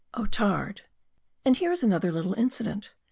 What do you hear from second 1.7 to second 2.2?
is another